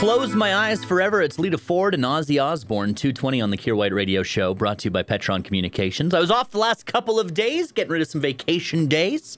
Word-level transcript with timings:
Close 0.00 0.34
my 0.34 0.54
eyes 0.54 0.82
forever. 0.82 1.20
It's 1.20 1.38
Lita 1.38 1.58
Ford 1.58 1.92
and 1.92 2.04
Ozzy 2.04 2.42
Osbourne, 2.42 2.94
220 2.94 3.38
on 3.42 3.50
the 3.50 3.58
Kier 3.58 3.76
White 3.76 3.92
Radio 3.92 4.22
Show, 4.22 4.54
brought 4.54 4.78
to 4.78 4.84
you 4.86 4.90
by 4.90 5.02
Petron 5.02 5.44
Communications. 5.44 6.14
I 6.14 6.20
was 6.20 6.30
off 6.30 6.52
the 6.52 6.58
last 6.58 6.86
couple 6.86 7.20
of 7.20 7.34
days, 7.34 7.70
getting 7.70 7.92
rid 7.92 8.00
of 8.00 8.08
some 8.08 8.22
vacation 8.22 8.86
days. 8.86 9.36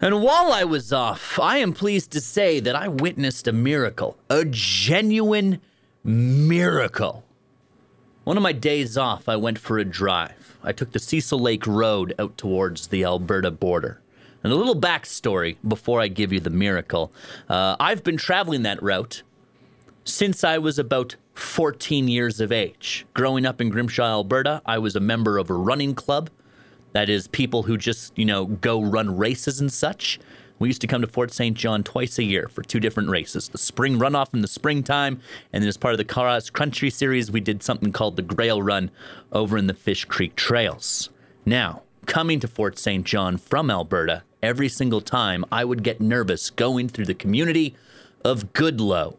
And 0.00 0.22
while 0.22 0.52
I 0.52 0.64
was 0.64 0.92
off, 0.92 1.38
I 1.38 1.58
am 1.58 1.72
pleased 1.72 2.10
to 2.10 2.20
say 2.20 2.58
that 2.58 2.74
I 2.74 2.88
witnessed 2.88 3.46
a 3.46 3.52
miracle, 3.52 4.16
a 4.28 4.44
genuine 4.44 5.60
miracle. 6.02 7.22
One 8.24 8.36
of 8.36 8.42
my 8.42 8.52
days 8.52 8.98
off, 8.98 9.28
I 9.28 9.36
went 9.36 9.60
for 9.60 9.78
a 9.78 9.84
drive. 9.84 10.58
I 10.64 10.72
took 10.72 10.90
the 10.90 10.98
Cecil 10.98 11.38
Lake 11.38 11.64
Road 11.64 12.12
out 12.18 12.36
towards 12.36 12.88
the 12.88 13.04
Alberta 13.04 13.52
border. 13.52 14.00
And 14.42 14.52
a 14.52 14.56
little 14.56 14.78
backstory 14.78 15.58
before 15.66 16.00
I 16.00 16.08
give 16.08 16.32
you 16.32 16.40
the 16.40 16.50
miracle. 16.50 17.12
Uh, 17.48 17.76
I've 17.78 18.02
been 18.02 18.16
traveling 18.16 18.64
that 18.64 18.82
route 18.82 19.22
since 20.04 20.44
I 20.44 20.58
was 20.58 20.78
about 20.78 21.16
14 21.34 22.08
years 22.08 22.40
of 22.40 22.52
age. 22.52 23.06
Growing 23.14 23.46
up 23.46 23.60
in 23.60 23.70
Grimshaw, 23.70 24.04
Alberta, 24.04 24.60
I 24.66 24.78
was 24.78 24.94
a 24.94 25.00
member 25.00 25.38
of 25.38 25.48
a 25.48 25.54
running 25.54 25.94
club. 25.94 26.30
That 26.92 27.08
is, 27.08 27.26
people 27.26 27.64
who 27.64 27.76
just, 27.76 28.16
you 28.16 28.24
know, 28.24 28.46
go 28.46 28.82
run 28.82 29.16
races 29.16 29.60
and 29.60 29.72
such. 29.72 30.20
We 30.58 30.68
used 30.68 30.82
to 30.82 30.86
come 30.86 31.00
to 31.00 31.08
Fort 31.08 31.32
St. 31.32 31.56
John 31.56 31.82
twice 31.82 32.18
a 32.18 32.22
year 32.22 32.48
for 32.48 32.62
two 32.62 32.78
different 32.78 33.08
races 33.08 33.48
the 33.48 33.58
spring 33.58 33.98
runoff 33.98 34.32
in 34.34 34.42
the 34.42 34.48
springtime, 34.48 35.20
and 35.52 35.62
then 35.62 35.68
as 35.68 35.76
part 35.76 35.94
of 35.94 35.98
the 35.98 36.04
Cross 36.04 36.50
Country 36.50 36.90
Series, 36.90 37.30
we 37.30 37.40
did 37.40 37.62
something 37.62 37.90
called 37.90 38.16
the 38.16 38.22
Grail 38.22 38.62
Run 38.62 38.90
over 39.32 39.56
in 39.58 39.66
the 39.66 39.74
Fish 39.74 40.04
Creek 40.04 40.36
Trails. 40.36 41.10
Now, 41.44 41.82
coming 42.06 42.38
to 42.40 42.48
Fort 42.48 42.78
St. 42.78 43.04
John 43.04 43.36
from 43.36 43.70
Alberta, 43.70 44.22
every 44.42 44.68
single 44.68 45.00
time 45.00 45.44
I 45.50 45.64
would 45.64 45.82
get 45.82 46.00
nervous 46.00 46.50
going 46.50 46.88
through 46.88 47.06
the 47.06 47.14
community 47.14 47.74
of 48.24 48.52
Goodlow 48.52 49.16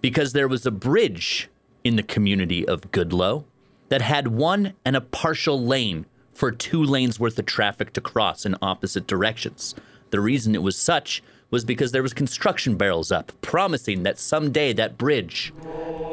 because 0.00 0.32
there 0.32 0.48
was 0.48 0.66
a 0.66 0.70
bridge 0.70 1.48
in 1.84 1.96
the 1.96 2.02
community 2.02 2.66
of 2.66 2.90
Goodlow 2.92 3.44
that 3.88 4.02
had 4.02 4.28
one 4.28 4.74
and 4.84 4.96
a 4.96 5.00
partial 5.00 5.62
lane 5.62 6.06
for 6.32 6.50
two 6.50 6.82
lanes 6.82 7.20
worth 7.20 7.38
of 7.38 7.46
traffic 7.46 7.92
to 7.92 8.00
cross 8.00 8.46
in 8.46 8.56
opposite 8.62 9.06
directions. 9.06 9.74
The 10.10 10.20
reason 10.20 10.54
it 10.54 10.62
was 10.62 10.76
such 10.76 11.22
was 11.50 11.64
because 11.64 11.92
there 11.92 12.02
was 12.02 12.14
construction 12.14 12.76
barrels 12.76 13.10
up 13.12 13.32
promising 13.42 14.04
that 14.04 14.18
someday 14.18 14.72
that 14.72 14.96
bridge 14.96 15.52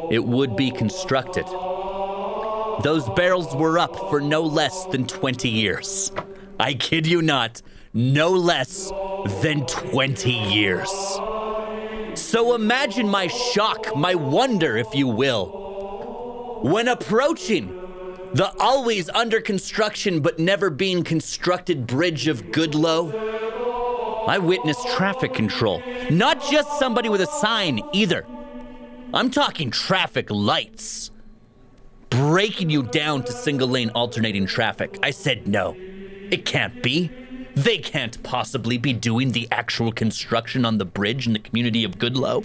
it 0.10 0.24
would 0.24 0.56
be 0.56 0.72
constructed. 0.72 1.46
Those 2.84 3.08
barrels 3.16 3.56
were 3.56 3.80
up 3.80 3.96
for 4.10 4.20
no 4.22 4.42
less 4.42 4.86
than 4.88 5.06
20 5.06 5.50
years. 5.50 6.12
I 6.60 6.74
kid 6.74 7.06
you 7.06 7.22
not, 7.22 7.62
no 7.94 8.32
less 8.32 8.92
than 9.42 9.66
20 9.66 10.32
years. 10.32 10.90
So 12.18 12.56
imagine 12.56 13.08
my 13.08 13.28
shock, 13.28 13.96
my 13.96 14.16
wonder, 14.16 14.76
if 14.76 14.94
you 14.96 15.08
will, 15.08 16.60
when 16.64 16.88
approaching 16.88 17.68
the 18.34 18.52
always 18.60 19.08
under 19.10 19.40
construction 19.40 20.20
but 20.20 20.40
never 20.40 20.70
being 20.70 21.04
constructed 21.04 21.86
bridge 21.86 22.28
of 22.28 22.52
Goodlow. 22.52 24.28
I 24.28 24.40
witnessed 24.40 24.88
traffic 24.90 25.34
control. 25.34 25.82
Not 26.10 26.44
just 26.50 26.80
somebody 26.80 27.08
with 27.08 27.22
a 27.22 27.28
sign 27.28 27.82
either. 27.94 28.26
I'm 29.14 29.32
talking 29.32 29.72
traffic 29.72 30.30
lights. 30.30 31.12
Breaking 32.10 32.70
you 32.70 32.84
down 32.84 33.24
to 33.26 33.32
single 33.32 33.68
lane 33.68 33.92
alternating 33.92 34.48
traffic. 34.48 34.98
I 35.04 35.12
said 35.12 35.48
no. 35.48 35.76
It 35.78 36.46
can't 36.46 36.82
be. 36.82 37.12
They 37.58 37.80
can't 37.80 38.22
possibly 38.22 38.78
be 38.78 38.94
doing 38.94 39.32
the 39.32 39.48
actual 39.50 39.92
construction 39.92 40.64
on 40.64 40.78
the 40.78 40.86
bridge 40.86 41.26
in 41.26 41.34
the 41.34 41.40
community 41.40 41.84
of 41.84 41.98
Goodlow. 41.98 42.44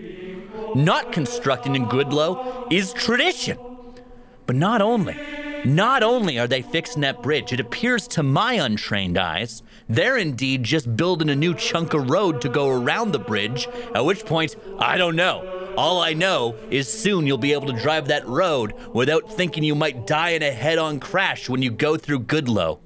Not 0.74 1.12
constructing 1.12 1.76
in 1.76 1.84
Goodlow 1.84 2.72
is 2.72 2.94
tradition. 2.94 3.58
But 4.46 4.56
not 4.56 4.80
only, 4.80 5.14
not 5.66 6.02
only 6.02 6.38
are 6.38 6.46
they 6.46 6.62
fixing 6.62 7.02
that 7.02 7.22
bridge, 7.22 7.52
it 7.52 7.60
appears 7.60 8.08
to 8.08 8.22
my 8.22 8.54
untrained 8.54 9.18
eyes, 9.18 9.62
they're 9.86 10.16
indeed 10.16 10.64
just 10.64 10.96
building 10.96 11.28
a 11.28 11.36
new 11.36 11.52
chunk 11.52 11.92
of 11.92 12.08
road 12.08 12.40
to 12.40 12.48
go 12.48 12.70
around 12.70 13.12
the 13.12 13.18
bridge, 13.18 13.68
at 13.94 14.06
which 14.06 14.24
point, 14.24 14.56
I 14.78 14.96
don't 14.96 15.14
know. 15.14 15.74
All 15.76 16.00
I 16.00 16.14
know 16.14 16.56
is 16.70 16.90
soon 16.90 17.26
you'll 17.26 17.36
be 17.36 17.52
able 17.52 17.66
to 17.66 17.78
drive 17.78 18.08
that 18.08 18.26
road 18.26 18.72
without 18.94 19.30
thinking 19.30 19.62
you 19.62 19.74
might 19.74 20.06
die 20.06 20.30
in 20.30 20.42
a 20.42 20.52
head 20.52 20.78
on 20.78 21.00
crash 21.00 21.50
when 21.50 21.60
you 21.60 21.70
go 21.70 21.98
through 21.98 22.20
Goodlow. 22.20 22.78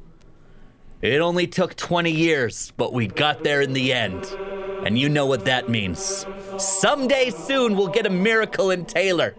It 1.02 1.20
only 1.20 1.46
took 1.46 1.76
20 1.76 2.10
years, 2.10 2.72
but 2.76 2.92
we 2.92 3.06
got 3.06 3.44
there 3.44 3.60
in 3.60 3.74
the 3.74 3.92
end. 3.92 4.24
And 4.84 4.98
you 4.98 5.08
know 5.08 5.26
what 5.26 5.44
that 5.44 5.68
means. 5.68 6.24
Someday 6.58 7.30
soon 7.30 7.76
we'll 7.76 7.88
get 7.88 8.06
a 8.06 8.10
miracle 8.10 8.70
in 8.70 8.86
Taylor. 8.86 9.34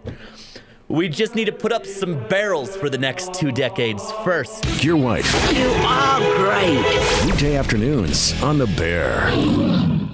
We 0.87 1.09
just 1.09 1.35
need 1.35 1.45
to 1.45 1.51
put 1.51 1.71
up 1.71 1.85
some 1.85 2.27
barrels 2.27 2.75
for 2.75 2.89
the 2.89 2.97
next 2.97 3.33
two 3.33 3.51
decades 3.51 4.11
first. 4.23 4.63
Kier 4.63 5.01
White. 5.01 5.25
You 5.53 5.67
are 5.85 6.19
great. 6.37 7.25
Weekday 7.25 7.57
afternoons 7.57 8.41
on 8.43 8.57
The 8.57 8.67
Bear. 8.67 10.06